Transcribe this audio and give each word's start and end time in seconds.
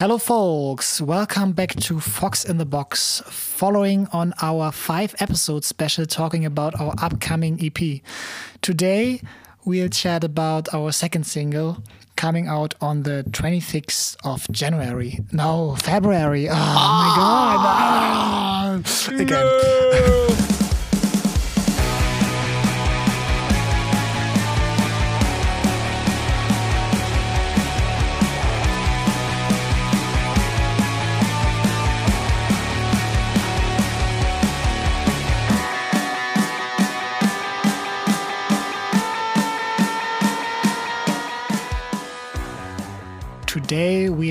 Hello, 0.00 0.16
folks. 0.16 0.98
Welcome 1.02 1.52
back 1.52 1.76
to 1.76 2.00
Fox 2.00 2.46
in 2.46 2.56
the 2.56 2.64
Box, 2.64 3.22
following 3.26 4.08
on 4.14 4.32
our 4.40 4.72
five 4.72 5.14
episode 5.20 5.62
special 5.62 6.06
talking 6.06 6.46
about 6.46 6.80
our 6.80 6.94
upcoming 7.02 7.60
EP. 7.62 8.00
Today, 8.62 9.20
we'll 9.66 9.90
chat 9.90 10.24
about 10.24 10.72
our 10.72 10.90
second 10.90 11.24
single 11.26 11.82
coming 12.16 12.48
out 12.48 12.74
on 12.80 13.02
the 13.02 13.24
26th 13.28 14.16
of 14.24 14.50
January. 14.50 15.18
No, 15.32 15.76
February. 15.76 16.48
Oh, 16.48 16.54
my 16.54 17.12
God. 17.16 17.58
Ah. 17.66 18.80
Again. 19.10 20.29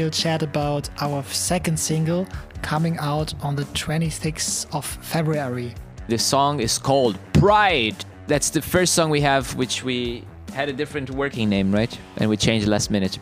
We'll 0.10 0.24
chat 0.24 0.42
about 0.42 0.90
our 1.02 1.22
second 1.26 1.80
single 1.80 2.28
coming 2.64 2.98
out 2.98 3.32
on 3.44 3.56
the 3.56 3.64
26th 3.76 4.66
of 4.74 4.84
February. 4.84 5.72
The 6.08 6.18
song 6.18 6.62
is 6.62 6.80
called 6.80 7.20
Pride. 7.34 8.04
That's 8.26 8.50
the 8.50 8.60
first 8.60 8.96
song 8.96 9.12
we 9.12 9.22
have, 9.22 9.54
which 9.54 9.84
we 9.84 10.24
had 10.52 10.68
a 10.68 10.74
different 10.74 11.12
working 11.12 11.48
name, 11.48 11.72
right? 11.72 11.96
And 12.18 12.28
we 12.28 12.38
changed 12.38 12.68
last 12.68 12.90
minute. 12.90 13.20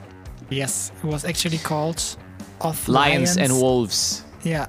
Yes, 0.50 0.94
it 1.04 1.08
was 1.08 1.26
actually 1.26 1.58
called 1.58 2.02
Of 2.62 2.88
Lions, 2.88 3.36
Lions, 3.36 3.38
and 3.38 3.62
Wolves. 3.62 4.24
Yeah, 4.44 4.68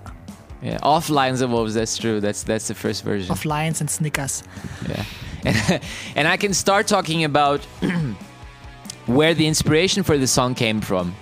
Yeah, 0.60 0.78
off 0.82 1.10
Lions 1.10 1.41
and 1.41 1.52
Wolves. 1.52 1.74
That's 1.74 1.96
true. 1.96 2.19
That's 2.20 2.42
that's 2.42 2.66
the 2.66 2.74
first 2.74 3.05
version. 3.05 3.30
of 3.30 3.44
Lions 3.44 3.80
and 3.80 3.89
Snickers. 3.89 4.42
Yeah, 4.89 5.05
and, 5.44 5.83
and 6.16 6.27
I 6.27 6.36
can 6.36 6.52
start 6.52 6.89
talking 6.89 7.22
about 7.22 7.61
where 9.06 9.34
the 9.34 9.46
inspiration 9.46 10.02
for 10.02 10.19
the 10.19 10.27
song 10.27 10.56
came 10.56 10.80
from. 10.80 11.14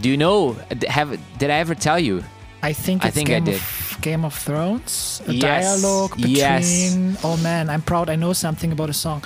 Do 0.00 0.08
you 0.08 0.16
know? 0.16 0.56
Have 0.88 1.18
did 1.38 1.50
I 1.50 1.58
ever 1.58 1.74
tell 1.74 1.98
you? 1.98 2.22
I 2.62 2.72
think 2.72 3.04
I 3.04 3.10
think 3.10 3.30
I 3.30 3.40
did. 3.40 3.54
Of, 3.56 3.98
Game 4.02 4.24
of 4.24 4.34
Thrones. 4.34 5.22
A 5.26 5.32
Yes, 5.32 5.80
dialogue 5.82 6.16
between. 6.16 6.36
yes. 6.36 7.18
Oh 7.24 7.36
man, 7.38 7.70
I'm 7.70 7.82
proud. 7.82 8.08
I 8.10 8.16
know 8.16 8.32
something 8.32 8.72
about 8.72 8.90
a 8.90 8.92
song. 8.92 9.22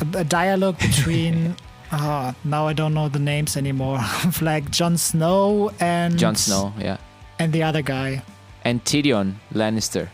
A, 0.00 0.18
a 0.18 0.24
dialogue 0.24 0.78
between. 0.90 1.54
Ah, 1.92 2.34
now 2.44 2.66
I 2.68 2.72
don't 2.74 2.92
know 2.94 3.08
the 3.08 3.18
names 3.20 3.56
anymore. 3.56 3.98
of 4.24 4.42
like 4.42 4.70
Jon 4.70 4.96
Snow 4.98 5.70
and 5.80 6.18
Jon 6.18 6.34
Snow, 6.36 6.72
yeah, 6.78 6.96
and 7.38 7.52
the 7.52 7.62
other 7.62 7.82
guy. 7.82 8.22
and 8.64 8.84
Tyrion 8.84 9.34
Lannister. 9.54 10.08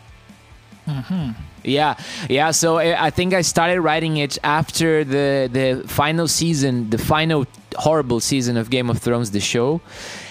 Yeah, 1.63 1.95
yeah. 2.29 2.51
So 2.51 2.77
I 2.77 3.07
I 3.07 3.09
think 3.09 3.33
I 3.33 3.41
started 3.41 3.81
writing 3.81 4.17
it 4.17 4.37
after 4.43 5.03
the 5.03 5.49
the 5.51 5.83
final 5.87 6.27
season, 6.27 6.89
the 6.91 6.97
final 6.99 7.45
horrible 7.77 8.19
season 8.19 8.57
of 8.57 8.69
Game 8.69 8.89
of 8.89 8.99
Thrones, 8.99 9.31
the 9.31 9.39
show, 9.39 9.81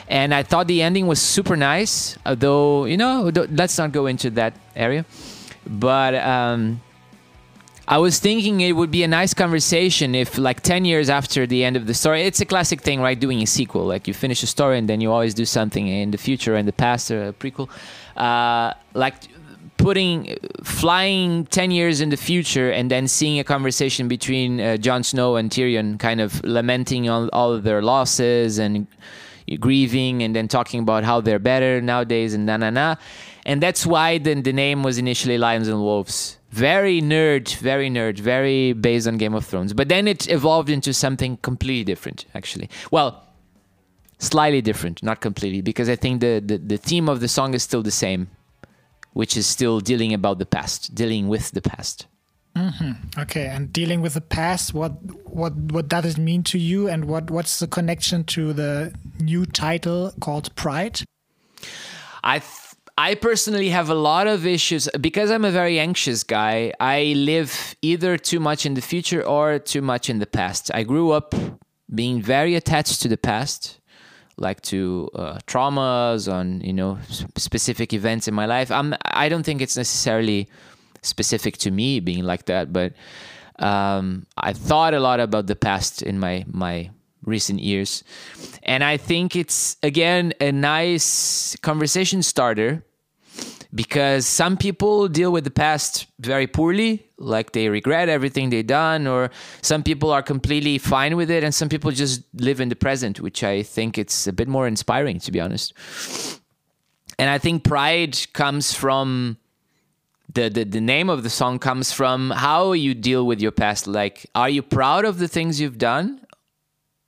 and 0.09 0.35
I 0.35 0.43
thought 0.43 0.67
the 0.67 0.83
ending 0.83 1.07
was 1.07 1.21
super 1.21 1.57
nice. 1.57 2.19
Although 2.27 2.85
you 2.87 2.97
know, 2.97 3.31
let's 3.51 3.79
not 3.79 3.93
go 3.93 4.07
into 4.07 4.31
that 4.31 4.55
area. 4.77 5.05
But 5.67 6.15
um, 6.17 6.81
I 7.87 7.99
was 7.99 8.19
thinking 8.19 8.61
it 8.61 8.73
would 8.73 8.91
be 8.91 9.03
a 9.03 9.09
nice 9.09 9.35
conversation 9.35 10.15
if, 10.15 10.39
like, 10.39 10.63
10 10.63 10.87
years 10.87 11.11
after 11.11 11.47
the 11.47 11.65
end 11.65 11.77
of 11.77 11.87
the 11.87 11.93
story, 11.93 12.23
it's 12.23 12.41
a 12.41 12.47
classic 12.47 12.81
thing, 12.81 13.01
right? 13.01 13.19
Doing 13.19 13.43
a 13.43 13.47
sequel. 13.47 13.85
Like, 13.85 14.09
you 14.09 14.15
finish 14.15 14.43
a 14.43 14.47
story 14.47 14.79
and 14.79 14.89
then 14.89 15.01
you 15.01 15.13
always 15.13 15.35
do 15.35 15.45
something 15.45 15.87
in 15.87 16.11
the 16.11 16.19
future 16.19 16.55
and 16.55 16.67
the 16.67 16.73
past 16.73 17.11
or 17.11 17.29
a 17.29 17.33
prequel. 17.35 17.69
Uh, 18.17 18.73
like, 18.95 19.15
putting, 19.85 20.35
flying 20.63 21.45
10 21.45 21.71
years 21.71 22.01
in 22.01 22.09
the 22.09 22.17
future 22.17 22.71
and 22.71 22.91
then 22.91 23.07
seeing 23.07 23.39
a 23.39 23.45
conversation 23.45 24.09
between 24.09 24.59
uh, 24.59 24.79
Jon 24.79 25.03
Snow 25.03 25.37
and 25.37 25.51
Tyrion, 25.51 25.99
kind 25.99 26.23
of 26.23 26.43
lamenting 26.43 27.11
all, 27.11 27.29
all 27.35 27.53
of 27.53 27.65
their 27.65 27.83
losses 27.83 28.59
and 28.59 28.87
grieving 29.61 30.23
and 30.23 30.35
then 30.35 30.49
talking 30.49 30.81
about 30.81 31.05
how 31.05 31.21
they're 31.21 31.39
better 31.39 31.83
nowadays 31.83 32.33
and 32.33 32.47
na 32.47 32.57
na 32.57 32.71
na. 32.71 32.97
And 33.45 33.63
that's 33.63 33.85
why 33.85 34.17
the, 34.17 34.35
the 34.41 34.55
name 34.55 34.83
was 34.83 34.97
initially 34.97 35.37
Lions 35.37 35.69
and 35.69 35.79
Wolves. 35.81 36.39
Very 36.49 37.03
nerd, 37.03 37.55
very 37.57 37.91
nerd, 37.91 38.19
very 38.19 38.73
based 38.73 39.07
on 39.07 39.19
Game 39.19 39.35
of 39.35 39.45
Thrones. 39.45 39.75
But 39.75 39.91
then 39.91 40.09
it 40.09 40.31
evolved 40.31 40.71
into 40.71 40.95
something 40.95 41.37
completely 41.43 41.85
different, 41.85 42.25
actually. 42.35 42.71
Well, 42.91 43.23
slightly 44.19 44.63
different, 44.63 45.03
not 45.03 45.21
completely, 45.21 45.61
because 45.61 45.91
I 45.91 45.97
think 45.97 46.23
the, 46.23 46.43
the, 46.43 46.57
the 46.57 46.79
theme 46.79 47.11
of 47.11 47.21
the 47.21 47.29
song 47.29 47.53
is 47.53 47.63
still 47.63 47.83
the 47.83 47.91
same, 47.91 48.31
which 49.15 49.37
is 49.37 49.47
still 49.47 49.81
dealing 49.81 50.13
about 50.13 50.39
the 50.39 50.47
past, 50.47 50.95
dealing 50.95 51.29
with 51.29 51.51
the 51.53 51.63
past. 51.63 52.07
Mm-hmm. 52.57 53.21
Okay, 53.21 53.47
and 53.47 53.73
dealing 53.73 54.01
with 54.01 54.15
the 54.15 54.21
past, 54.21 54.75
what 54.75 54.93
what 55.27 55.55
what 55.73 55.89
does 55.89 56.05
it 56.05 56.19
mean 56.19 56.45
to 56.45 56.59
you, 56.59 56.89
and 56.89 57.07
what 57.07 57.31
what's 57.31 57.59
the 57.59 57.67
connection 57.67 58.23
to 58.25 58.53
the 58.53 58.95
new 59.19 59.45
title 59.45 60.13
called 60.21 60.55
Pride? 60.55 61.03
I 62.23 62.39
th- 62.39 62.65
I 62.97 63.17
personally 63.17 63.71
have 63.71 63.91
a 63.91 63.95
lot 63.95 64.29
of 64.29 64.47
issues 64.47 64.89
because 65.01 65.33
I'm 65.33 65.45
a 65.45 65.51
very 65.51 65.81
anxious 65.81 66.23
guy. 66.23 66.73
I 66.79 67.15
live 67.17 67.75
either 67.83 68.17
too 68.17 68.39
much 68.39 68.67
in 68.67 68.75
the 68.75 68.81
future 68.81 69.23
or 69.27 69.59
too 69.59 69.83
much 69.83 70.09
in 70.09 70.21
the 70.21 70.27
past. 70.27 70.71
I 70.73 70.85
grew 70.85 71.11
up 71.11 71.35
being 71.93 72.23
very 72.23 72.55
attached 72.55 73.03
to 73.03 73.09
the 73.09 73.17
past, 73.17 73.81
like 74.37 74.61
to 74.63 75.11
uh, 75.15 75.39
traumas 75.47 76.33
on 76.33 76.61
you 76.61 76.73
know 76.73 76.99
specific 77.37 77.93
events 77.93 78.29
in 78.29 78.35
my 78.35 78.47
life. 78.47 78.71
I'm 78.71 78.95
I 79.05 79.29
don't 79.29 79.45
think 79.45 79.63
it's 79.63 79.77
necessarily 79.77 80.49
specific 81.03 81.59
to 81.59 81.71
me 81.71 82.01
being 82.01 82.25
like 82.25 82.47
that, 82.47 82.73
but 82.73 82.93
um, 83.59 84.27
I 84.37 84.53
thought 84.53 84.95
a 84.95 85.01
lot 85.01 85.21
about 85.21 85.47
the 85.47 85.57
past 85.57 86.03
in 86.03 86.19
my 86.19 86.45
my 86.49 86.91
recent 87.25 87.61
years, 87.61 88.05
and 88.63 88.83
I 88.83 88.97
think 88.97 89.37
it's 89.37 89.77
again 89.83 90.33
a 90.41 90.53
nice 90.53 91.57
conversation 91.63 92.23
starter 92.23 92.85
because 93.75 94.27
some 94.27 94.57
people 94.57 95.09
deal 95.09 95.33
with 95.33 95.45
the 95.45 95.51
past 95.51 96.07
very 96.21 96.47
poorly, 96.47 97.07
like 97.19 97.53
they 97.53 97.69
regret 97.69 98.09
everything 98.09 98.51
they've 98.51 98.67
done, 98.67 99.07
or 99.07 99.31
some 99.63 99.83
people 99.83 100.13
are 100.13 100.23
completely 100.23 100.79
fine 100.79 101.17
with 101.17 101.31
it, 101.31 101.43
and 101.43 101.55
some 101.55 101.69
people 101.69 101.91
just 101.91 102.23
live 102.35 102.61
in 102.61 102.69
the 102.69 102.77
present, 102.77 103.21
which 103.21 103.43
I 103.43 103.63
think 103.63 103.99
it's 103.99 104.27
a 104.27 104.33
bit 104.33 104.49
more 104.49 104.69
inspiring, 104.69 105.19
to 105.21 105.33
be 105.33 105.41
honest. 105.41 105.73
And 107.19 107.29
I 107.31 107.39
think 107.39 107.65
pride 107.65 108.19
comes 108.33 108.75
from 108.75 109.39
the, 110.33 110.49
the 110.49 110.65
the 110.65 110.81
name 110.81 111.09
of 111.09 111.23
the 111.23 111.31
song 111.31 111.59
comes 111.59 111.93
from 111.93 112.31
how 112.31 112.73
you 112.73 112.95
deal 112.95 113.27
with 113.27 113.41
your 113.41 113.53
past. 113.53 113.87
Like, 113.87 114.27
are 114.35 114.49
you 114.49 114.63
proud 114.63 115.05
of 115.05 115.19
the 115.19 115.29
things 115.29 115.61
you've 115.61 115.79
done, 115.79 116.24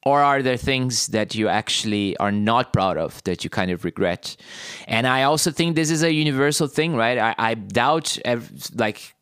or 0.06 0.22
are 0.22 0.41
there 0.41 0.56
things 0.56 1.09
that 1.09 1.34
you 1.34 1.49
actually 1.49 2.17
are 2.19 2.31
not 2.31 2.72
proud 2.72 2.97
of 2.97 3.21
that 3.25 3.43
you 3.43 3.50
kind 3.50 3.72
of 3.72 3.84
regret? 3.84 4.37
And 4.87 5.05
I 5.05 5.25
also 5.25 5.50
think 5.50 5.75
this 5.75 5.91
is 5.91 6.05
a 6.05 6.12
universal 6.12 6.69
thing, 6.69 6.94
right? 6.94 7.19
I, 7.19 7.34
I 7.37 7.55
doubt 7.55 8.16
ev- 8.25 8.53
like 8.77 9.16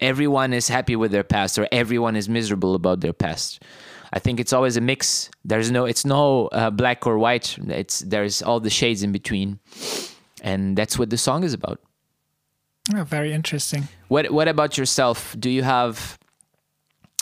everyone 0.00 0.54
is 0.54 0.68
happy 0.68 0.96
with 0.96 1.10
their 1.12 1.22
past 1.22 1.58
or 1.58 1.68
everyone 1.70 2.16
is 2.16 2.30
miserable 2.30 2.74
about 2.74 3.00
their 3.00 3.12
past. 3.12 3.62
I 4.10 4.18
think 4.18 4.40
it's 4.40 4.54
always 4.54 4.78
a 4.78 4.80
mix. 4.80 5.28
There's 5.44 5.70
no, 5.70 5.84
it's 5.84 6.06
no 6.06 6.46
uh, 6.46 6.70
black 6.70 7.06
or 7.06 7.18
white. 7.18 7.58
It's 7.68 7.98
there's 7.98 8.40
all 8.40 8.58
the 8.60 8.70
shades 8.70 9.02
in 9.02 9.12
between, 9.12 9.58
and 10.40 10.78
that's 10.78 10.98
what 10.98 11.10
the 11.10 11.18
song 11.18 11.44
is 11.44 11.52
about. 11.52 11.78
Oh, 12.94 13.04
very 13.04 13.34
interesting. 13.34 13.88
What 14.08 14.30
What 14.30 14.48
about 14.48 14.78
yourself? 14.78 15.36
Do 15.38 15.50
you 15.50 15.62
have 15.62 16.18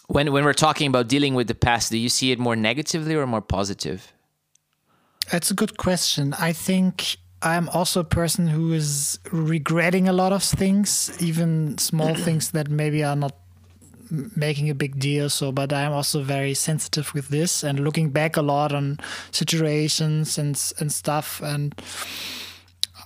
when 0.06 0.32
when 0.32 0.44
we're 0.44 0.52
talking 0.52 0.86
about 0.86 1.08
dealing 1.08 1.34
with 1.34 1.48
the 1.48 1.54
past? 1.54 1.90
Do 1.90 1.98
you 1.98 2.08
see 2.08 2.32
it 2.32 2.38
more 2.38 2.56
negatively 2.56 3.14
or 3.14 3.26
more 3.26 3.40
positive? 3.40 4.12
That's 5.30 5.50
a 5.50 5.54
good 5.54 5.76
question. 5.76 6.34
I 6.34 6.52
think 6.52 7.16
I'm 7.42 7.68
also 7.70 8.00
a 8.00 8.04
person 8.04 8.46
who 8.46 8.72
is 8.72 9.18
regretting 9.32 10.08
a 10.08 10.12
lot 10.12 10.32
of 10.32 10.42
things, 10.42 11.16
even 11.20 11.78
small 11.78 12.14
things 12.26 12.50
that 12.50 12.68
maybe 12.68 13.02
are 13.04 13.16
not 13.16 13.36
making 14.36 14.70
a 14.70 14.74
big 14.74 14.98
deal. 14.98 15.30
So, 15.30 15.52
but 15.52 15.72
I'm 15.72 15.92
also 15.92 16.22
very 16.22 16.54
sensitive 16.54 17.14
with 17.14 17.28
this 17.28 17.62
and 17.62 17.80
looking 17.80 18.10
back 18.10 18.36
a 18.36 18.42
lot 18.42 18.72
on 18.72 18.98
situations 19.30 20.38
and 20.38 20.60
and 20.78 20.92
stuff. 20.92 21.40
And 21.42 21.74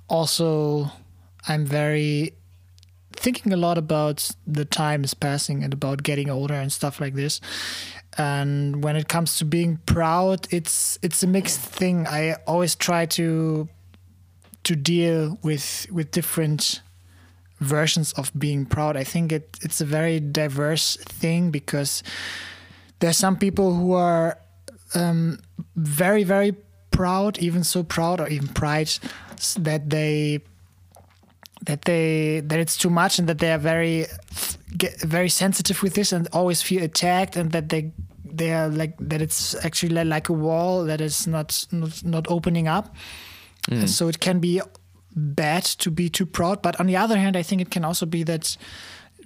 also, 0.09 0.91
I'm 1.47 1.67
very 1.67 2.38
thinking 3.13 3.53
a 3.53 3.57
lot 3.57 3.79
about 3.79 4.31
the 4.47 4.65
time 4.65 5.05
is 5.05 5.15
passing 5.15 5.63
and 5.65 5.73
about 5.73 6.03
getting 6.03 6.31
older 6.31 6.55
and 6.55 6.73
stuff 6.73 7.01
like 7.01 7.15
this. 7.15 7.41
And 8.17 8.83
when 8.83 8.97
it 8.97 9.09
comes 9.09 9.39
to 9.39 9.45
being 9.45 9.79
proud 9.87 10.47
it's 10.51 10.99
it's 11.03 11.23
a 11.23 11.27
mixed 11.27 11.61
thing. 11.61 12.07
I 12.07 12.35
always 12.47 12.75
try 12.75 13.07
to 13.07 13.69
to 14.65 14.77
deal 14.77 15.39
with 15.43 15.87
with 15.91 16.11
different 16.11 16.83
versions 17.61 18.13
of 18.15 18.31
being 18.39 18.67
proud. 18.67 18.97
I 18.97 19.05
think 19.05 19.33
it 19.33 19.59
it's 19.63 19.81
a 19.81 19.85
very 19.85 20.21
diverse 20.21 20.97
thing 20.97 21.51
because 21.51 22.03
there's 23.01 23.17
some 23.17 23.37
people 23.37 23.75
who 23.75 23.93
are 23.93 24.39
um, 24.95 25.39
very 25.77 26.25
very 26.25 26.55
proud, 26.91 27.39
even 27.39 27.65
so 27.65 27.83
proud, 27.83 28.21
or 28.21 28.29
even 28.29 28.49
pride 28.49 28.91
that 29.59 29.91
they 29.91 30.41
that 31.69 31.82
they 31.82 32.41
that 32.47 32.59
it's 32.59 32.79
too 32.79 32.88
much 32.88 33.19
and 33.19 33.29
that 33.29 33.38
they 33.38 33.53
are 33.53 33.59
very 33.59 34.06
get 34.79 34.99
very 35.03 35.29
sensitive 35.29 35.82
with 35.82 35.93
this 35.94 36.12
and 36.12 36.26
always 36.32 36.62
feel 36.62 36.82
attacked 36.82 37.37
and 37.37 37.53
that 37.53 37.69
they 37.69 37.93
they 38.25 38.55
are 38.55 38.69
like 38.69 38.94
that 38.99 39.20
it's 39.20 39.55
actually 39.67 40.03
like 40.03 40.31
a 40.31 40.32
wall 40.32 40.85
that 40.85 41.00
is 41.00 41.26
not 41.26 41.67
not, 41.70 42.03
not 42.05 42.26
opening 42.31 42.69
up 42.69 42.94
mm. 43.70 43.87
so 43.87 44.09
it 44.09 44.19
can 44.19 44.41
be 44.41 44.62
bad 45.15 45.62
to 45.62 45.91
be 45.91 46.09
too 46.09 46.25
proud 46.25 46.62
but 46.62 46.81
on 46.81 46.87
the 46.87 46.97
other 46.97 47.19
hand 47.19 47.37
i 47.37 47.43
think 47.43 47.61
it 47.61 47.71
can 47.71 47.85
also 47.85 48.06
be 48.06 48.23
that 48.23 48.56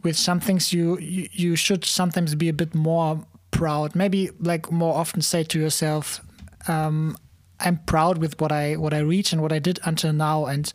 with 0.03 0.17
some 0.17 0.41
things 0.41 0.73
you 0.73 0.99
you, 0.99 1.29
you 1.31 1.55
should 1.55 1.85
sometimes 1.85 2.35
be 2.35 2.49
a 2.49 2.53
bit 2.53 2.75
more 2.75 3.25
proud 3.53 3.95
maybe 3.95 4.31
like 4.41 4.73
more 4.73 4.97
often 4.97 5.23
say 5.23 5.45
to 5.45 5.61
yourself 5.61 6.21
um, 6.67 7.17
i'm 7.63 7.79
proud 7.87 8.19
with 8.19 8.41
what 8.41 8.53
i 8.53 8.75
what 8.77 8.95
i 8.95 8.99
reach 8.99 9.33
and 9.33 9.43
what 9.43 9.53
i 9.53 9.59
did 9.59 9.79
until 9.85 10.13
now 10.13 10.47
and 10.47 10.73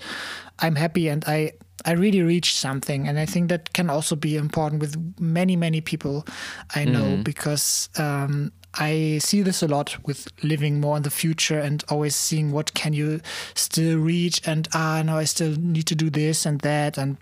i'm 0.60 0.76
happy 0.76 1.08
and 1.08 1.24
i 1.26 1.52
I 1.86 1.92
really 1.92 2.22
reached 2.22 2.56
something, 2.58 3.08
and 3.08 3.20
I 3.20 3.26
think 3.26 3.50
that 3.50 3.72
can 3.72 3.90
also 3.90 4.16
be 4.16 4.36
important 4.36 4.82
with 4.82 4.98
many, 5.20 5.56
many 5.56 5.80
people 5.80 6.26
I 6.76 6.86
know 6.86 7.18
mm. 7.18 7.24
because 7.24 7.90
um, 7.98 8.52
I 8.74 9.20
see 9.20 9.42
this 9.42 9.62
a 9.62 9.68
lot 9.68 9.96
with 10.06 10.28
living 10.44 10.82
more 10.82 10.98
in 10.98 11.04
the 11.04 11.10
future 11.10 11.60
and 11.60 11.84
always 11.88 12.16
seeing 12.16 12.52
what 12.52 12.74
can 12.74 12.94
you 12.94 13.22
still 13.54 14.00
reach, 14.00 14.42
and 14.46 14.68
ah, 14.74 15.02
no, 15.06 15.18
I 15.18 15.26
still 15.26 15.56
need 15.56 15.86
to 15.88 15.96
do 15.96 16.10
this 16.10 16.46
and 16.46 16.60
that, 16.62 16.98
and 16.98 17.18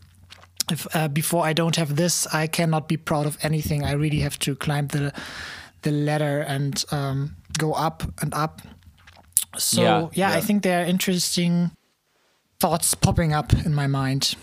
if 0.71 0.87
uh, 0.95 1.07
before 1.07 1.45
I 1.45 1.53
don't 1.53 1.75
have 1.75 1.95
this, 1.95 2.25
I 2.33 2.47
cannot 2.47 2.87
be 2.87 2.97
proud 2.97 3.25
of 3.25 3.37
anything. 3.43 3.83
I 3.83 3.91
really 3.91 4.19
have 4.19 4.39
to 4.39 4.55
climb 4.55 4.87
the 4.87 5.13
the 5.83 5.91
ladder 5.91 6.41
and 6.41 6.83
um, 6.91 7.35
go 7.57 7.73
up 7.73 8.03
and 8.21 8.33
up. 8.33 8.61
So 9.57 9.81
yeah, 9.81 9.99
yeah, 9.99 10.09
yeah, 10.13 10.37
I 10.37 10.41
think 10.41 10.63
there 10.63 10.81
are 10.81 10.85
interesting 10.85 11.71
thoughts 12.59 12.93
popping 12.93 13.33
up 13.33 13.53
in 13.53 13.73
my 13.73 13.87
mind. 13.87 14.35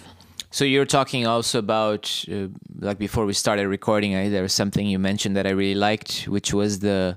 So 0.51 0.67
you're 0.67 0.85
talking 0.85 1.27
also 1.27 1.59
about 1.59 2.25
uh, 2.31 2.49
like 2.79 2.99
before 2.99 3.25
we 3.25 3.33
started 3.33 3.69
recording, 3.69 4.15
I, 4.15 4.29
there 4.29 4.43
was 4.43 4.53
something 4.53 4.87
you 4.87 4.99
mentioned 4.99 5.37
that 5.37 5.47
I 5.47 5.51
really 5.51 5.75
liked, 5.75 6.29
which 6.29 6.53
was 6.53 6.81
the 6.81 7.17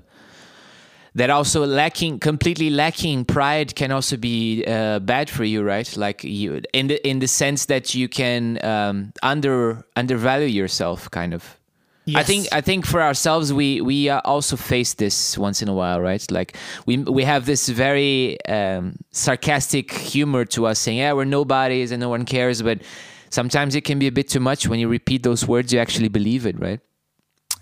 that 1.14 1.30
also 1.30 1.64
lacking 1.66 2.18
completely 2.18 2.68
lacking 2.68 3.24
pride 3.24 3.74
can 3.74 3.90
also 3.90 4.18
be 4.18 4.64
uh, 4.66 4.98
bad 5.00 5.30
for 5.30 5.44
you 5.44 5.62
right? 5.62 5.96
Like 5.96 6.24
you 6.24 6.62
in 6.72 6.86
the 6.88 7.06
in 7.06 7.18
the 7.18 7.26
sense 7.26 7.66
that 7.66 7.94
you 7.94 8.08
can 8.08 8.62
um, 8.64 9.12
under 9.22 9.84
undervalue 9.96 10.46
yourself 10.46 11.10
kind 11.10 11.34
of 11.34 11.58
Yes. 12.06 12.20
I 12.20 12.22
think 12.22 12.46
I 12.52 12.60
think 12.60 12.86
for 12.86 13.02
ourselves 13.02 13.52
we 13.52 13.80
we 13.80 14.08
uh, 14.08 14.20
also 14.24 14.56
face 14.56 14.94
this 14.94 15.36
once 15.36 15.60
in 15.60 15.68
a 15.68 15.74
while, 15.74 16.00
right? 16.00 16.24
Like 16.30 16.56
we 16.86 16.98
we 16.98 17.24
have 17.24 17.46
this 17.46 17.68
very 17.68 18.38
um, 18.46 18.94
sarcastic 19.10 19.90
humor 19.90 20.44
to 20.44 20.66
us, 20.66 20.78
saying, 20.78 20.98
"Yeah, 20.98 21.14
we're 21.14 21.24
nobodies 21.24 21.90
and 21.90 22.00
no 22.00 22.08
one 22.08 22.24
cares." 22.24 22.62
But 22.62 22.82
sometimes 23.30 23.74
it 23.74 23.80
can 23.80 23.98
be 23.98 24.06
a 24.06 24.12
bit 24.12 24.28
too 24.28 24.38
much 24.38 24.68
when 24.68 24.78
you 24.78 24.86
repeat 24.86 25.24
those 25.24 25.48
words. 25.48 25.72
You 25.72 25.80
actually 25.80 26.06
believe 26.08 26.46
it, 26.46 26.60
right? 26.60 26.78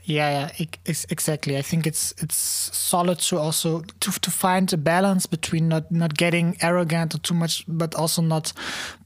Yeah, 0.07 0.51
yeah, 0.59 0.67
exactly. 1.09 1.57
I 1.57 1.63
think 1.63 1.87
it's 1.87 2.13
it's 2.19 2.37
solid 2.37 3.21
to 3.21 3.39
also 3.39 3.81
to 4.01 4.11
to 4.13 4.31
find 4.31 4.71
a 4.75 4.77
balance 4.77 5.25
between 5.25 5.69
not 5.69 5.91
not 5.91 6.19
getting 6.19 6.59
arrogant 6.61 7.15
or 7.15 7.19
too 7.19 7.35
much, 7.35 7.65
but 7.67 7.95
also 7.95 8.21
not 8.21 8.53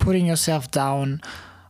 putting 0.00 0.26
yourself 0.26 0.69
down 0.73 1.20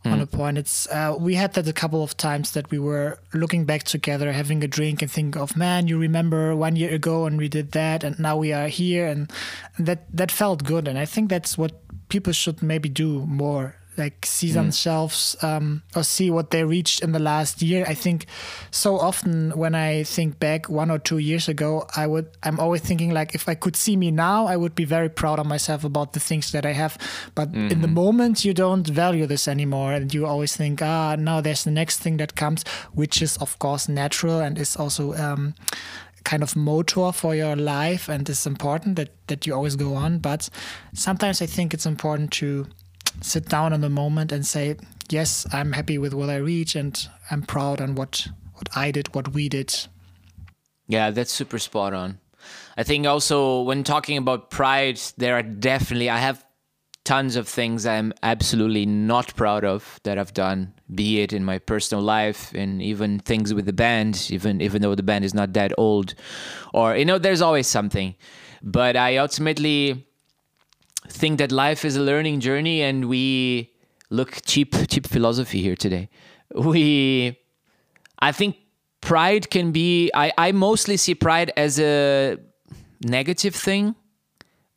mm. 0.09 0.13
on 0.13 0.21
a 0.21 0.27
point. 0.27 0.59
It's 0.59 0.87
uh, 0.89 1.17
we 1.19 1.35
had 1.35 1.55
that 1.55 1.69
a 1.69 1.73
couple 1.73 2.03
of 2.03 2.17
times 2.17 2.53
that 2.53 2.71
we 2.71 2.79
were 2.79 3.19
looking 3.33 3.65
back 3.65 3.85
together, 3.85 4.33
having 4.33 4.65
a 4.65 4.69
drink, 4.69 5.03
and 5.03 5.11
think 5.11 5.37
of 5.37 5.57
man, 5.57 5.89
you 5.89 5.99
remember 5.99 6.55
one 6.57 6.77
year 6.77 6.95
ago 6.95 7.27
and 7.27 7.39
we 7.39 7.49
did 7.49 7.73
that, 7.73 8.05
and 8.05 8.19
now 8.19 8.37
we 8.37 8.53
are 8.53 8.69
here, 8.69 9.07
and, 9.07 9.31
and 9.77 9.87
that 9.87 10.05
that 10.17 10.31
felt 10.31 10.65
good. 10.65 10.89
And 10.89 10.99
I 10.99 11.05
think 11.05 11.31
that's 11.31 11.57
what 11.59 11.73
people 12.09 12.33
should 12.33 12.63
maybe 12.63 12.89
do 12.89 13.27
more 13.27 13.77
like 13.99 14.25
see 14.25 14.51
mm. 14.51 14.55
themselves 14.55 15.37
um, 15.43 15.83
or 15.95 16.03
see 16.03 16.31
what 16.31 16.51
they 16.51 16.65
reached 16.65 17.03
in 17.03 17.13
the 17.13 17.19
last 17.19 17.61
year. 17.63 17.85
I 17.87 17.95
think 17.95 18.27
so 18.71 18.99
often 18.99 19.51
when 19.51 19.75
I 19.75 20.05
think 20.05 20.39
back 20.39 20.69
one 20.69 20.91
or 20.91 20.99
two 20.99 21.19
years 21.19 21.49
ago, 21.49 21.87
I 21.97 22.07
would 22.07 22.29
I'm 22.43 22.61
always 22.61 22.83
thinking 22.83 23.11
like 23.11 23.35
if 23.35 23.49
I 23.49 23.55
could 23.55 23.77
see 23.77 23.97
me 23.97 24.11
now, 24.11 24.47
I 24.47 24.57
would 24.57 24.75
be 24.75 24.85
very 24.85 25.09
proud 25.09 25.39
of 25.39 25.47
myself 25.47 25.85
about 25.85 26.13
the 26.13 26.21
things 26.21 26.53
that 26.53 26.65
I 26.65 26.73
have. 26.73 26.97
But 27.35 27.49
mm-hmm. 27.49 27.73
in 27.73 27.81
the 27.81 27.87
mm-hmm. 27.87 27.95
moment, 27.95 28.45
you 28.45 28.55
don't 28.55 28.87
value 28.87 29.27
this 29.27 29.49
anymore, 29.49 29.93
and 29.93 30.13
you 30.13 30.27
always 30.27 30.57
think, 30.57 30.81
ah, 30.83 31.17
now 31.19 31.41
there's 31.41 31.65
the 31.65 31.71
next 31.71 32.01
thing 32.01 32.19
that 32.19 32.35
comes, 32.35 32.65
which 32.93 33.21
is 33.23 33.37
of 33.39 33.59
course 33.59 33.89
natural 33.89 34.41
and 34.41 34.59
is 34.59 34.77
also. 34.77 35.15
Um, 35.15 35.55
kind 36.25 36.43
of 36.43 36.55
motor 36.57 37.11
for 37.11 37.35
your 37.35 37.57
life 37.57 38.07
and 38.09 38.29
it's 38.29 38.47
important 38.47 38.97
that 38.97 39.09
that 39.29 39.47
you 39.47 39.55
always 39.55 39.77
go 39.77 39.95
on 39.95 40.19
but 40.19 40.51
sometimes 40.93 41.41
i 41.41 41.47
think 41.47 41.73
it's 41.73 41.87
important 41.87 42.31
to 42.31 42.67
sit 43.21 43.49
down 43.49 43.73
in 43.73 43.81
the 43.81 43.91
moment 43.91 44.33
and 44.33 44.47
say, 44.47 44.77
yes, 45.11 45.47
I'm 45.53 45.73
happy 45.73 45.99
with 45.99 46.15
what 46.15 46.31
I 46.31 46.37
reach 46.37 46.75
and 46.75 47.09
I'm 47.31 47.43
proud 47.43 47.81
on 47.81 47.95
what 47.95 48.29
what 48.55 48.69
I 48.77 48.91
did, 48.91 49.15
what 49.15 49.33
we 49.33 49.49
did. 49.49 49.75
Yeah, 50.89 51.11
that's 51.11 51.33
super 51.33 51.59
spot 51.59 51.95
on. 51.95 52.19
I 52.77 52.83
think 52.83 53.07
also 53.07 53.63
when 53.63 53.85
talking 53.85 54.17
about 54.17 54.51
pride, 54.51 55.01
there 55.17 55.37
are 55.37 55.43
definitely 55.43 56.11
I 56.11 56.19
have 56.19 56.45
tons 57.05 57.37
of 57.37 57.49
things 57.49 57.87
I'm 57.87 58.13
absolutely 58.23 58.85
not 58.85 59.35
proud 59.35 59.65
of 59.65 59.99
that 60.03 60.19
I've 60.19 60.35
done, 60.35 60.75
be 60.95 61.21
it 61.21 61.33
in 61.33 61.45
my 61.45 61.59
personal 61.59 62.05
life 62.05 62.53
and 62.55 62.83
even 62.83 63.19
things 63.19 63.55
with 63.55 63.65
the 63.65 63.73
band, 63.73 64.27
even 64.31 64.61
even 64.61 64.83
though 64.83 64.95
the 64.95 65.03
band 65.03 65.25
is 65.25 65.35
not 65.35 65.53
that 65.55 65.73
old. 65.79 66.15
Or 66.75 66.97
you 66.97 67.05
know, 67.05 67.19
there's 67.19 67.43
always 67.43 67.67
something. 67.67 68.15
But 68.63 68.97
I 68.97 69.19
ultimately 69.19 70.08
think 71.09 71.39
that 71.39 71.53
life 71.53 71.85
is 71.85 71.97
a 71.97 72.01
learning 72.01 72.41
journey 72.41 72.83
and 72.83 73.09
we 73.09 73.73
look 74.11 74.41
cheap 74.47 74.75
cheap 74.89 75.07
philosophy 75.07 75.63
here 75.63 75.77
today. 75.77 76.09
We 76.55 77.39
i 78.21 78.33
think 78.33 78.57
pride 79.01 79.49
can 79.51 79.71
be 79.71 80.11
i, 80.15 80.33
I 80.37 80.53
mostly 80.53 80.97
see 80.97 81.15
pride 81.15 81.53
as 81.57 81.79
a 81.79 82.39
negative 83.03 83.55
thing. 83.55 83.95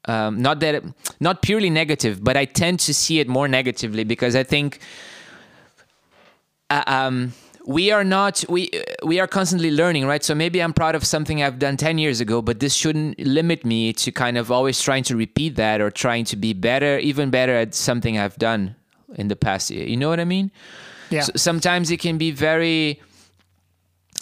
Um, 0.05 0.41
not 0.41 0.59
that 0.61 0.83
not 1.19 1.43
purely 1.43 1.69
negative 1.69 2.23
but 2.23 2.35
i 2.35 2.45
tend 2.45 2.79
to 2.81 2.93
see 2.93 3.19
it 3.19 3.27
more 3.27 3.47
negatively 3.47 4.03
because 4.03 4.35
i 4.35 4.41
think 4.41 4.79
uh, 6.71 6.83
um, 6.87 7.33
we 7.65 7.91
are 7.91 8.03
not 8.03 8.43
we 8.49 8.69
we 9.03 9.19
are 9.19 9.27
constantly 9.27 9.71
learning 9.71 10.05
right? 10.05 10.23
So 10.23 10.33
maybe 10.35 10.61
i'm 10.61 10.73
proud 10.73 10.95
of 10.95 11.05
something 11.05 11.43
i've 11.43 11.59
done 11.59 11.77
10 11.77 11.97
years 11.97 12.21
ago 12.21 12.41
but 12.41 12.59
this 12.59 12.73
shouldn't 12.73 13.19
limit 13.19 13.65
me 13.65 13.93
to 13.93 14.11
kind 14.11 14.37
of 14.37 14.51
always 14.51 14.81
trying 14.81 15.03
to 15.03 15.15
repeat 15.15 15.55
that 15.55 15.81
or 15.81 15.91
trying 15.91 16.25
to 16.25 16.35
be 16.35 16.53
better 16.53 16.97
even 16.99 17.29
better 17.29 17.53
at 17.55 17.73
something 17.73 18.17
i've 18.17 18.37
done 18.37 18.75
in 19.15 19.27
the 19.27 19.35
past 19.35 19.69
year. 19.69 19.85
You 19.85 19.97
know 19.97 20.09
what 20.09 20.19
i 20.19 20.25
mean? 20.25 20.51
Yeah. 21.09 21.21
So 21.21 21.33
sometimes 21.35 21.91
it 21.91 21.99
can 21.99 22.17
be 22.17 22.31
very 22.31 23.01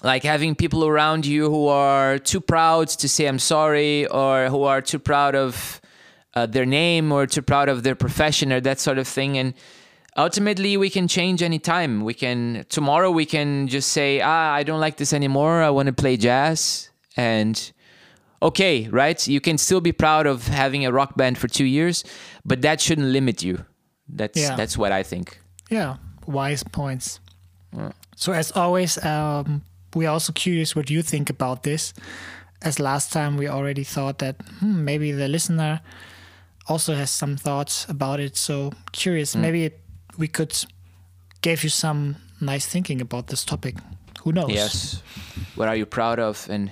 like 0.04 0.24
having 0.24 0.56
people 0.56 0.86
around 0.86 1.26
you 1.26 1.50
who 1.50 1.68
are 1.68 2.18
too 2.18 2.42
proud 2.42 2.88
to 2.88 3.08
say 3.10 3.26
i'm 3.26 3.40
sorry 3.40 4.08
or 4.08 4.48
who 4.48 4.64
are 4.64 4.82
too 4.82 5.00
proud 5.00 5.36
of 5.36 5.80
uh, 6.34 6.46
their 6.46 6.66
name 6.66 7.12
or 7.12 7.26
too 7.26 7.42
proud 7.42 7.70
of 7.70 7.84
their 7.84 7.96
profession 7.96 8.52
or 8.54 8.62
that 8.62 8.80
sort 8.80 8.98
of 8.98 9.08
thing. 9.08 9.38
And 9.38 9.54
ultimately 10.20 10.78
we 10.78 10.90
can 10.90 11.08
change 11.08 11.42
anytime 11.42 12.02
we 12.02 12.14
can 12.14 12.66
tomorrow 12.70 13.10
we 13.10 13.26
can 13.26 13.68
just 13.68 13.90
say 13.92 14.22
ah 14.22 14.54
i 14.54 14.64
don't 14.64 14.80
like 14.80 14.98
this 14.98 15.14
anymore. 15.14 15.64
I 15.64 15.70
want 15.70 15.88
to 15.88 15.94
play 15.94 16.18
jazz. 16.18 16.90
And 17.18 17.56
okay 18.42 18.88
right? 18.90 19.20
You 19.28 19.42
can 19.42 19.58
still 19.58 19.82
be 19.82 19.92
proud 19.92 20.28
of 20.28 20.48
having 20.48 20.86
a 20.86 20.92
rock 20.92 21.16
band 21.16 21.38
for 21.38 21.48
two 21.48 21.66
years 21.66 22.04
but 22.46 22.62
that 22.62 22.82
shouldn't 22.82 23.08
limit 23.08 23.42
you. 23.44 23.66
That's 24.08 24.40
yeah. 24.40 24.56
that's 24.56 24.78
what 24.78 24.92
i 24.92 25.04
think. 25.04 25.40
Yeah 25.70 25.98
wise 26.28 26.64
points. 26.64 27.20
Yeah. 27.76 27.92
so 28.16 28.34
as 28.34 28.52
always 28.52 29.04
um, 29.04 29.62
we're 29.96 30.10
also 30.10 30.34
curious 30.34 30.76
what 30.76 30.90
you 30.90 31.02
think 31.02 31.30
about 31.30 31.64
this. 31.64 31.94
As 32.62 32.80
last 32.80 33.14
time 33.14 33.38
we 33.38 33.48
already 33.48 33.84
thought 33.84 34.18
that 34.20 34.36
hmm, 34.60 34.84
maybe 34.84 35.12
the 35.12 35.28
listener 35.28 35.82
also 36.68 36.94
has 36.94 37.10
some 37.10 37.36
thoughts 37.38 37.86
about 37.90 38.20
it. 38.20 38.38
So 38.38 38.72
curious 38.92 39.36
mm. 39.36 39.42
maybe 39.42 39.66
it 39.66 39.80
we 40.20 40.28
could 40.28 40.54
give 41.42 41.64
you 41.64 41.70
some 41.70 42.18
nice 42.42 42.68
thinking 42.68 43.02
about 43.02 43.28
this 43.28 43.44
topic. 43.44 43.76
Who 44.24 44.34
knows? 44.34 44.52
Yes. 44.52 45.02
What 45.56 45.68
are 45.68 45.76
you 45.76 45.86
proud 45.86 46.20
of, 46.20 46.46
and 46.50 46.72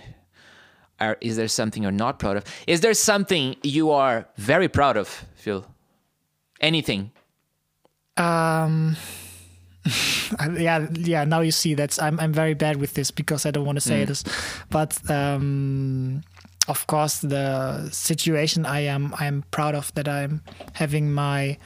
are, 1.00 1.18
is 1.22 1.38
there 1.38 1.48
something 1.48 1.82
you're 1.82 1.92
not 1.92 2.20
proud 2.20 2.38
of? 2.38 2.44
Is 2.68 2.82
there 2.82 2.94
something 2.94 3.56
you 3.64 3.92
are 3.92 4.28
very 4.36 4.68
proud 4.68 4.98
of, 4.98 5.26
Phil? 5.36 5.66
Anything? 6.60 7.12
Um. 8.18 8.98
yeah, 10.58 10.88
yeah. 10.94 11.24
Now 11.24 11.40
you 11.40 11.52
see 11.52 11.74
that 11.76 12.02
I'm 12.02 12.20
I'm 12.20 12.34
very 12.34 12.54
bad 12.54 12.76
with 12.76 12.94
this 12.94 13.12
because 13.12 13.46
I 13.46 13.52
don't 13.52 13.66
want 13.66 13.78
to 13.78 13.82
say 13.82 14.04
mm. 14.04 14.08
this, 14.08 14.24
but 14.70 15.00
um, 15.10 16.24
of 16.68 16.86
course 16.88 17.20
the 17.20 17.90
situation 17.92 18.66
I 18.66 18.82
am 18.82 19.14
I'm 19.20 19.44
proud 19.52 19.76
of 19.76 19.94
that 19.96 20.08
I'm 20.08 20.42
having 20.74 21.12
my 21.12 21.58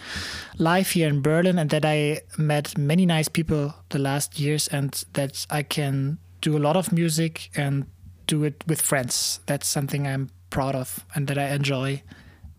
life 0.58 0.92
here 0.92 1.10
in 1.10 1.22
Berlin 1.22 1.58
and 1.58 1.70
that 1.70 1.86
I 1.86 2.22
met 2.38 2.78
many 2.78 3.06
nice 3.06 3.28
people 3.28 3.74
the 3.90 4.00
last 4.00 4.40
years 4.40 4.68
and 4.68 5.04
that 5.14 5.46
I 5.50 5.64
can 5.64 6.20
do 6.42 6.58
a 6.58 6.60
lot 6.60 6.76
of 6.76 6.92
music 6.92 7.50
and 7.56 7.86
do 8.28 8.44
it 8.44 8.64
with 8.68 8.82
friends. 8.82 9.40
That's 9.46 9.68
something 9.68 10.08
I'm 10.08 10.30
proud 10.50 10.76
of 10.76 11.06
and 11.16 11.28
that 11.28 11.38
I 11.38 11.50
enjoy 11.50 12.02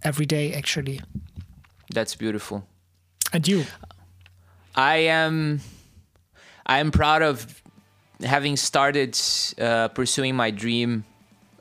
every 0.03 0.27
day, 0.27 0.53
actually. 0.53 1.01
That's 1.93 2.15
beautiful. 2.15 2.67
And 3.33 3.47
you? 3.47 3.65
I 4.75 4.97
am. 4.97 5.61
I 6.67 6.79
am 6.79 6.91
proud 6.91 7.23
of 7.23 7.63
having 8.23 8.57
started 8.57 9.19
uh, 9.59 9.89
pursuing 9.89 10.37
my 10.37 10.51
dream. 10.51 11.05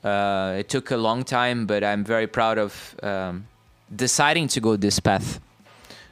Uh, 0.03 0.55
it 0.57 0.69
took 0.69 0.91
a 0.91 0.97
long 0.97 1.23
time, 1.23 1.65
but 1.65 1.83
I'm 1.83 2.03
very 2.03 2.27
proud 2.27 2.57
of 2.57 2.95
um, 3.03 3.47
deciding 3.95 4.47
to 4.49 4.59
go 4.59 4.75
this 4.75 4.99
path 4.99 5.39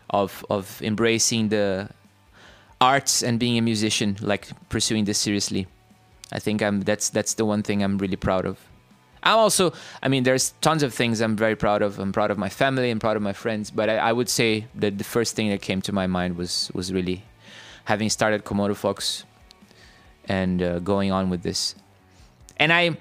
of 0.10 0.46
of 0.50 0.81
embracing 0.81 1.50
the 1.50 1.89
arts 2.79 3.24
and 3.24 3.39
being 3.39 3.58
a 3.58 3.62
musician, 3.62 4.17
like 4.22 4.48
pursuing 4.69 5.05
this 5.05 5.17
seriously. 5.17 5.67
I 6.31 6.39
think 6.39 6.62
I'm 6.62 6.81
that's 6.81 7.10
that's 7.10 7.34
the 7.34 7.46
one 7.46 7.63
thing 7.63 7.84
I'm 7.84 7.98
really 7.98 8.15
proud 8.15 8.46
of. 8.46 8.58
I'm 9.22 9.38
also, 9.38 9.74
I 10.01 10.08
mean, 10.08 10.24
there's 10.24 10.53
tons 10.62 10.81
of 10.81 10.93
things 10.93 11.19
I'm 11.19 11.36
very 11.36 11.55
proud 11.55 11.81
of. 11.81 12.00
I'm 12.00 12.13
proud 12.13 12.31
of 12.31 12.38
my 12.38 12.48
family. 12.48 12.89
I'm 12.89 13.00
proud 13.00 13.17
of 13.17 13.22
my 13.22 13.34
friends. 13.34 13.69
But 13.69 13.89
I, 13.89 13.98
I 13.98 14.13
would 14.13 14.29
say 14.29 14.67
that 14.75 14.98
the 14.98 15.03
first 15.03 15.36
thing 15.36 15.50
that 15.50 15.62
came 15.62 15.81
to 15.81 15.91
my 15.91 16.08
mind 16.08 16.38
was 16.38 16.72
was 16.74 16.93
really 16.93 17.24
having 17.86 18.10
started 18.10 18.46
Komodo 18.46 18.75
Fox 18.75 19.25
and 20.25 20.62
uh, 20.62 20.79
going 20.79 21.12
on 21.12 21.29
with 21.29 21.41
this. 21.41 21.75
And 22.58 22.72
I 22.72 22.98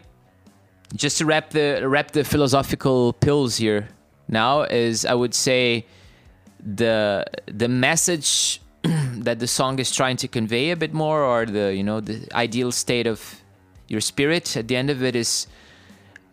just 0.94 1.18
to 1.18 1.26
wrap 1.26 1.50
the 1.50 1.82
wrap 1.86 2.12
the 2.12 2.24
philosophical 2.24 3.12
pills 3.12 3.56
here 3.56 3.88
now 4.28 4.62
is 4.62 5.04
I 5.04 5.14
would 5.14 5.34
say 5.34 5.86
the 6.60 7.24
the 7.46 7.68
message 7.68 8.60
that 8.82 9.38
the 9.38 9.46
song 9.46 9.78
is 9.78 9.90
trying 9.94 10.16
to 10.18 10.28
convey 10.28 10.70
a 10.70 10.76
bit 10.76 10.92
more 10.92 11.22
or 11.22 11.46
the 11.46 11.74
you 11.74 11.82
know 11.82 12.00
the 12.00 12.26
ideal 12.34 12.72
state 12.72 13.06
of 13.06 13.40
your 13.88 14.00
spirit 14.00 14.56
at 14.56 14.68
the 14.68 14.76
end 14.76 14.90
of 14.90 15.02
it 15.02 15.16
is 15.16 15.46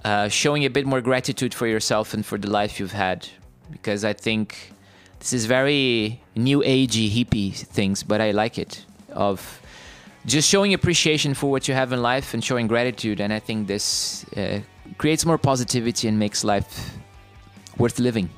uh, 0.03 0.27
showing 0.27 0.65
a 0.65 0.69
bit 0.69 0.85
more 0.85 1.01
gratitude 1.01 1.53
for 1.53 1.65
yourself 1.67 2.13
and 2.13 2.25
for 2.25 2.37
the 2.37 2.49
life 2.49 2.79
you've 2.79 2.91
had. 2.91 3.27
Because 3.71 4.05
I 4.05 4.13
think 4.13 4.71
this 5.19 5.33
is 5.33 5.45
very 5.47 6.21
new 6.35 6.59
agey 6.59 7.09
hippie 7.09 7.55
things 7.55 8.03
but 8.03 8.21
I 8.21 8.31
like 8.31 8.59
it 8.59 8.85
of 9.11 9.59
just 10.25 10.49
showing 10.49 10.73
appreciation 10.73 11.33
for 11.33 11.51
what 11.51 11.67
you 11.67 11.73
have 11.73 11.93
in 11.93 12.01
life 12.01 12.33
and 12.33 12.43
showing 12.43 12.67
gratitude 12.67 13.19
and 13.19 13.31
I 13.31 13.39
think 13.39 13.67
this 13.67 14.25
uh, 14.35 14.61
creates 14.97 15.25
more 15.25 15.37
positivity 15.37 16.07
and 16.07 16.17
makes 16.17 16.43
life 16.43 16.97
worth 17.77 17.99
living. 17.99 18.29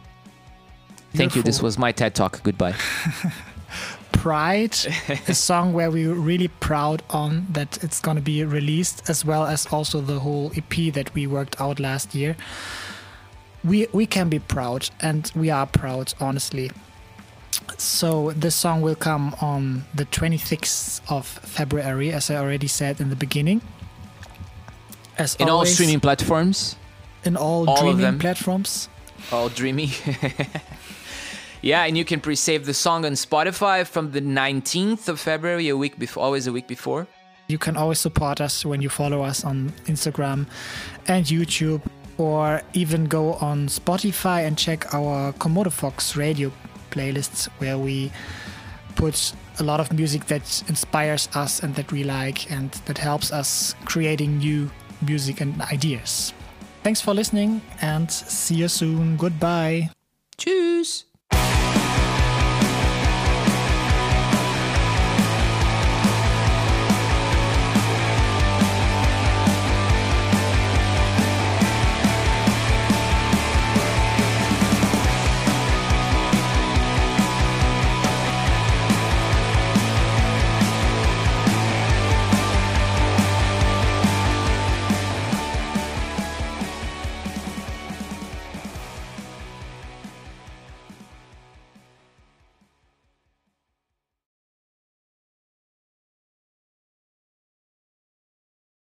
Thank 1.13 1.36
you. 1.36 1.41
This 1.41 1.62
was 1.62 1.77
my 1.77 1.91
TED 1.91 2.15
Talk. 2.15 2.44
Goodbye. 2.44 2.75
Pride, 4.12 4.75
a 5.27 5.34
song 5.34 5.74
where 5.74 5.91
we're 5.91 6.13
really 6.13 6.48
proud 6.48 7.03
on 7.10 7.48
that 7.51 7.84
it's 7.84 8.00
going 8.00 8.17
to 8.17 8.22
be 8.22 8.44
released, 8.44 9.10
as 9.10 9.24
well 9.24 9.46
as 9.46 9.67
also 9.67 10.01
the 10.01 10.20
whole 10.20 10.51
EP 10.56 10.94
that 10.94 11.13
we 11.13 11.27
worked 11.27 11.60
out 11.62 11.79
last 11.79 12.15
year. 12.15 12.36
We 13.63 13.88
we 13.94 14.06
can 14.06 14.29
be 14.29 14.39
proud, 14.39 14.89
and 15.01 15.32
we 15.36 15.50
are 15.50 15.65
proud, 15.65 16.13
honestly. 16.20 16.72
So 17.78 18.32
this 18.32 18.56
song 18.56 18.82
will 18.82 18.96
come 18.96 19.36
on 19.42 19.86
the 19.94 20.06
26th 20.06 21.02
of 21.10 21.26
February, 21.28 22.12
as 22.12 22.30
I 22.30 22.36
already 22.36 22.68
said 22.68 23.00
in 23.00 23.10
the 23.10 23.16
beginning. 23.16 23.62
As 25.18 25.36
in 25.36 25.50
always, 25.50 25.70
all 25.70 25.74
streaming 25.74 26.00
platforms. 26.00 26.76
In 27.24 27.36
all, 27.36 27.70
all 27.70 27.78
streaming 27.78 28.20
platforms. 28.20 28.90
All 29.32 29.50
dreamy. 29.50 29.92
yeah, 31.62 31.84
and 31.84 31.98
you 31.98 32.06
can 32.06 32.20
pre-save 32.20 32.66
the 32.66 32.74
song 32.74 33.06
on 33.06 33.14
Spotify 33.14 33.86
from 33.86 34.12
the 34.12 34.22
19th 34.22 35.08
of 35.08 35.20
February, 35.20 35.70
a 35.70 35.78
week 35.78 35.98
before, 36.00 36.24
always 36.24 36.48
a 36.48 36.52
week 36.52 36.68
before. 36.68 37.08
You 37.48 37.58
can 37.58 37.78
always 37.78 38.00
support 38.00 38.42
us 38.42 38.66
when 38.66 38.82
you 38.82 38.90
follow 38.90 39.22
us 39.22 39.44
on 39.44 39.70
Instagram 39.86 40.48
and 41.08 41.26
YouTube, 41.26 41.82
or 42.18 42.62
even 42.74 43.06
go 43.06 43.34
on 43.36 43.68
Spotify 43.68 44.46
and 44.46 44.58
check 44.58 44.94
our 44.94 45.34
Komodo 45.34 45.72
Fox 45.72 46.16
radio 46.16 46.52
playlists 46.89 47.50
where 47.60 47.77
we 47.77 48.12
put 48.96 49.34
a 49.60 49.63
lot 49.63 49.79
of 49.79 49.94
music 49.94 50.25
that 50.25 50.63
inspires 50.67 51.29
us 51.36 51.62
and 51.63 51.75
that 51.75 51.91
we 51.91 52.03
like 52.03 52.51
and 52.51 52.72
that 52.86 52.98
helps 52.98 53.32
us 53.32 53.75
creating 53.86 54.38
new 54.39 54.70
music 55.01 55.41
and 55.41 55.62
ideas. 55.62 56.34
Thanks 56.84 57.01
for 57.01 57.13
listening 57.13 57.62
and 57.82 58.10
see 58.12 58.56
you 58.56 58.67
soon. 58.67 59.17
Goodbye. 59.17 59.89
Tschüss. 60.38 61.03